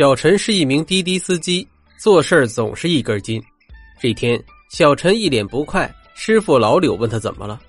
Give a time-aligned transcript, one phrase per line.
[0.00, 1.68] 小陈是一名滴滴司机，
[1.98, 3.38] 做事总是一根筋。
[4.00, 7.60] 这天，小陈一脸不快，师傅老柳问他怎么了？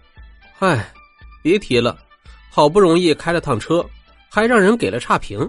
[0.60, 0.94] 唉，
[1.44, 2.00] 别提了，
[2.50, 3.86] 好不容易开了趟车，
[4.30, 5.46] 还让人给了差评。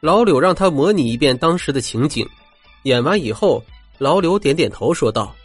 [0.00, 2.26] 老柳让他模拟一遍当时的情景，
[2.84, 3.62] 演完以后，
[3.98, 5.36] 老柳点点头说道：“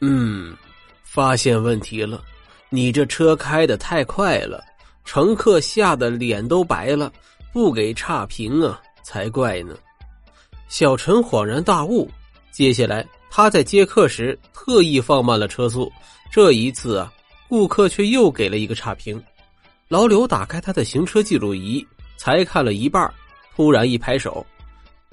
[0.00, 0.56] 嗯，
[1.02, 2.22] 发现问题了，
[2.68, 4.62] 你这车开的太快了，
[5.04, 7.12] 乘客吓得脸都白了，
[7.52, 9.76] 不给差评啊。”才怪呢！
[10.68, 12.10] 小陈恍然大悟。
[12.50, 15.92] 接下来，他在接客时特意放慢了车速。
[16.32, 17.12] 这一次啊，
[17.48, 19.22] 顾客却又给了一个差评。
[19.88, 21.86] 老刘打开他的行车记录仪，
[22.16, 23.12] 才看了一半，
[23.54, 24.44] 突然一拍手：“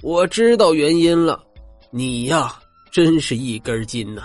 [0.02, 1.40] 我知道原因了，
[1.90, 2.58] 你呀，
[2.90, 4.22] 真是一根筋呐！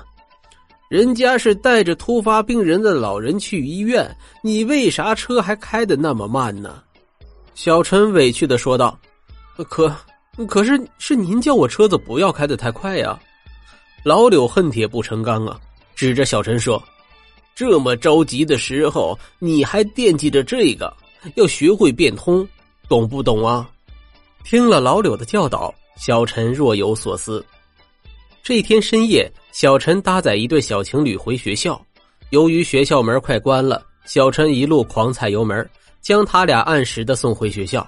[0.90, 4.10] 人家是带着突发病人的老人去医院，
[4.42, 6.82] 你为啥车还开的那么慢呢？”
[7.54, 8.98] 小陈委屈的说道。
[9.66, 9.96] 可，
[10.48, 13.20] 可是是您叫我车子不要开的太快呀！
[14.04, 15.60] 老柳恨铁不成钢啊，
[15.96, 16.82] 指着小陈说
[17.56, 20.96] ：“这么着急的时候，你还惦记着这个？
[21.36, 22.48] 要学会变通，
[22.88, 23.70] 懂不懂啊？”
[24.46, 27.46] 听了老柳的教导，小陈若有所思。
[28.42, 31.84] 这天深夜，小陈搭载一对小情侣回学校，
[32.30, 37.86] 由于学校门快关了，小陈一路狂踩油门，将他俩按时的送回学校。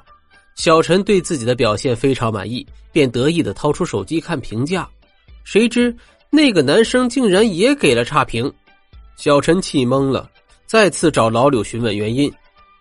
[0.59, 4.85] 小陈对自己的表现非常满意，便得意的掏出手机看评价，
[5.45, 5.95] 谁知
[6.29, 8.51] 那个男生竟然也给了差评，
[9.15, 10.29] 小陈气懵了，
[10.65, 12.29] 再次找老柳询问原因。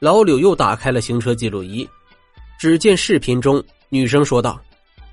[0.00, 1.88] 老柳又打开了行车记录仪，
[2.58, 4.60] 只见视频中女生说道：“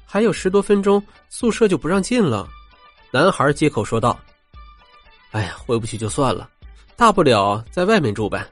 [0.04, 2.48] 还有十多分钟，宿舍就不让进了。”
[3.14, 4.20] 男孩接口说道
[5.30, 6.50] ：“哎呀，回不去就算了，
[6.96, 8.44] 大不了在外面住呗。”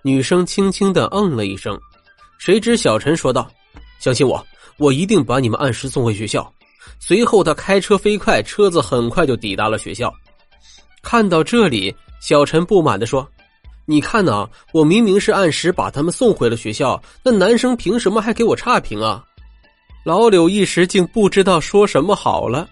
[0.00, 1.78] 女生轻轻的嗯了一声。
[2.44, 3.48] 谁知小陈说道
[4.02, 4.44] ：“相信我，
[4.76, 6.52] 我一定把你们按时送回学校。”
[6.98, 10.12] 随后他开车飞快，车子很快就抵达了学校。
[11.04, 13.24] 看到这里，小陈不满的说
[13.86, 19.24] ：“你看呐，我明明是按时把他们送回了学校，那男生凭什么还给我差评啊？”
[20.02, 22.68] 老柳一时竟不知道说什么好了。